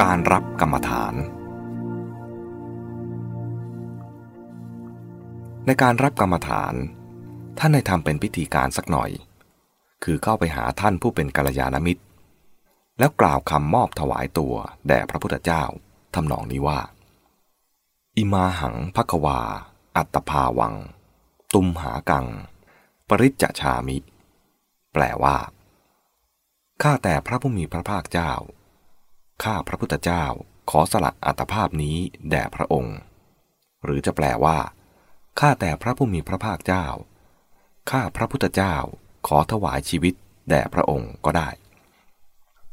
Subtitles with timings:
[0.00, 1.14] การรับกรรมฐาน
[5.66, 6.74] ในการรับกรรมฐาน
[7.58, 9.10] ท่านให้ทำเป็นพิธีการสักหน่อย
[10.04, 12.02] คือเข้าไปหาท่านผู้เป็นกัลยาณมิตร
[12.98, 14.54] แล้วกล่าวคำมอบถวายตัว
[14.88, 15.64] แด่พระพุทธเจ้า
[16.14, 16.80] ทำนองนี้ว่า
[18.16, 19.40] อิมาหังภควา
[19.96, 20.74] อัตภาวัง
[21.54, 22.26] ตุมหากัง
[23.08, 23.98] ปริจจชามิ
[24.92, 25.36] แปลว่า
[26.82, 28.32] ข้าแต่พระผู้มีพระภาคเจ้า
[29.44, 30.24] ข้าพระพุทธเจ้า
[30.70, 31.96] ขอสละอัตภาพนี้
[32.30, 32.96] แด่พระองค์
[33.84, 34.58] หรือจะแปลว่า
[35.40, 36.86] ข้าแต่พระผู้มีพระภาคเจ้า
[37.90, 38.74] ข้าพระพุทธเจ้า
[39.26, 40.14] ขอถวายชีวิต
[40.48, 41.48] แด่พระองค์ก็ได้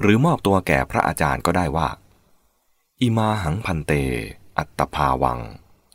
[0.00, 1.88] หรือมอบตัวแก่พระอาจารย์ก็ได้ว่า
[3.00, 3.92] อิมาหังพันเต
[4.58, 5.40] อัตภาวัง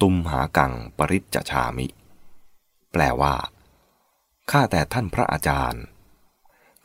[0.01, 1.87] ตุมหากังปริจจชามิ
[2.91, 3.35] แปลว่า
[4.51, 5.83] ข้าแต่ท่านพระอาจารย์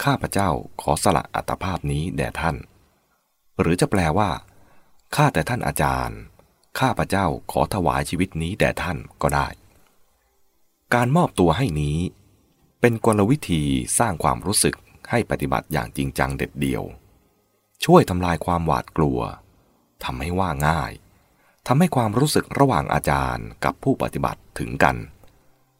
[0.02, 0.48] ข้าพระเจ้า
[0.80, 2.56] ขอสละอัตภาพนี้แด่ท่าน
[3.60, 4.30] หรือจะแปลว่า
[5.14, 6.18] ข้าแต่ท่านอาจารย์
[6.78, 9.48] ข้าพระเจ้าขอถวายชีวิตนี้แด่ท่านก็ได้
[10.94, 11.98] การมอบตัวให้นี้
[12.80, 13.62] เป็นกลวิธี
[13.98, 14.76] สร้างความรู้สึก
[15.10, 16.82] ให้ปฏิบัติอย่างจริงจังเด็ดเดียว
[17.84, 19.18] ช่วยทำลายความหวาดกลัว
[20.04, 20.92] ทำให้ว่าง่าย
[21.66, 24.96] ทำให้ความรู้สึกระหว่างอาจารย์กับผู้ปฏิบัติถึงกัน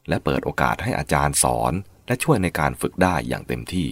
[0.07, 1.73] และเปิดโอกาสให้อาจารย์สอน
[2.07, 3.89] และช่วยในการฝึกได้อย่างเต็มที่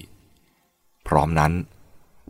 [1.08, 1.54] พร้อมนั้น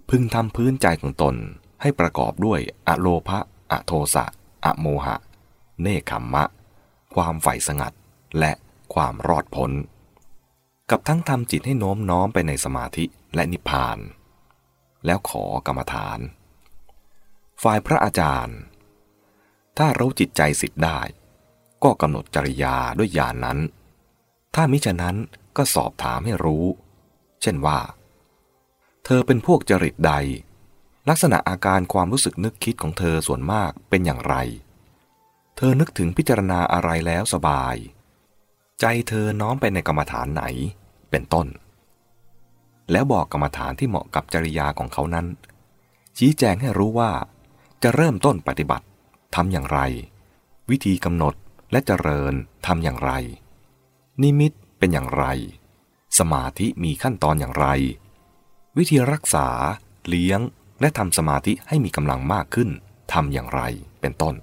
[0.09, 1.35] พึงทำพื้นใจของตน
[1.81, 3.39] ให้ประกอบด้วยอโลภะ
[3.71, 4.25] อโทสะ
[4.65, 5.15] อโมหะ
[5.81, 6.43] เนคขมมะ
[7.15, 7.93] ความใฝ่สงัด
[8.39, 8.51] และ
[8.93, 9.71] ความรอดพ้น
[10.91, 13.97] กับทั้งทำจิตให้โน้มน้อมไปในสมาธิและนิพพาน
[15.05, 16.19] แล้วขอกรรมฐาน
[17.63, 18.57] ฝ่ายพระอาจารย์
[19.77, 20.99] ถ้ารู้จิตใจสิทธิ์ได้
[21.83, 23.59] ก็กำหนดจริยาด้วยญาณนนั้น
[24.55, 25.15] ถ้ามิฉะนั้น
[25.57, 26.65] ก็สอบถามให้รู้
[27.41, 27.79] เช่นว่า
[29.05, 30.13] เธอเป็นพวกจริตใด
[31.09, 34.35] ลักษณะอาการความรู้สึกนึกคิดของเธอส่วนมากเป็นอย่างไร
[35.57, 37.75] เธอนึกถึงพิจารณาอะไรแล้วสบาย
[38.79, 40.43] ใจเธอน้อมไปในกรรมฐานไหน
[41.11, 41.47] เป็นต้น
[42.91, 45.25] แล้วบอกกรรมฐานที่เหมาะกับจริยาของเขานั้น
[46.17, 47.11] ชี้แจงให้รู้ว่า
[47.83, 48.85] จะเริ่มต้นปฏิบัติ
[49.35, 49.79] ทำอย่างไร
[50.69, 51.35] วิธีกำหนด
[51.71, 52.33] และเจริญ
[52.65, 53.11] ทำอย่างไร
[54.21, 55.25] นิมิตเป็นอย่างไร
[56.19, 57.67] สมาธิมีขั้นตอนอย่างไร
[58.77, 59.47] วิธีรักษา
[60.07, 60.39] เลี้ยง
[60.81, 62.69] และทำสมาธิให้มีกำลังมากขึ้น
[63.13, 63.61] ทำอย่างไร
[64.01, 64.35] เป็นต้น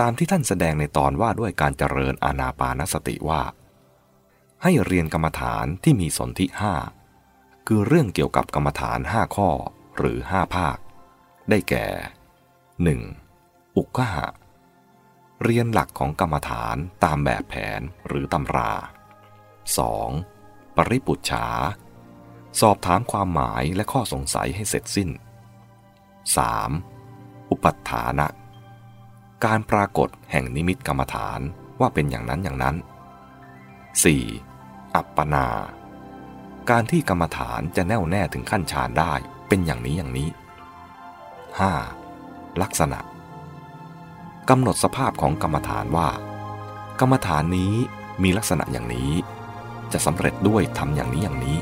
[0.00, 3.42] ตามที่ท่านแสดงในตอนว่าด้วยการเจริญอาณาปานสติว่า
[4.62, 6.74] ให้เรียนกรรมฐานที่มีสนธิห้า
[7.66, 9.50] คือเรื่องเกี่ยวกับกรรมฐานห้าข้อ
[9.96, 10.76] หรือห้าภาค
[11.50, 11.86] ได้แก่
[12.62, 13.76] 1.
[13.76, 14.26] อุกขหะ
[15.44, 18.72] เรียนหลักของกรรมฐานตามแบบแผนหรือตำรา
[19.94, 20.76] 2.
[20.76, 21.46] ปริปุจฉา
[22.60, 25.08] สอบถามความหมายและข้อสงสัยให้เสร็จสิ้น
[26.70, 27.50] 3.
[27.50, 28.26] อุปัฏฐานะ
[29.44, 31.40] การปรากฏแห่งนิมิตกรรมฐาน
[31.80, 32.76] ว่าเป็นอย่างนั้นอย่างนั้น
[34.24, 34.94] 4.
[34.94, 35.46] อัปปนา
[36.70, 39.12] การที่กรรมฐานจะแน่วแน่ถึงขั้นฌานได้
[39.48, 40.28] เป็นอย่างนี้อย่างนี้
[41.84, 42.62] 5.
[42.62, 43.00] ลักษณะ
[44.48, 46.08] กำหนดสภาพของกรรมฐานว่า
[47.00, 47.74] กรรมฐานนี้
[48.22, 49.10] มีลักษณะอย่างนี้
[49.92, 51.58] จะสำเร็จด้วยทำอย่างนี้อย่างนี้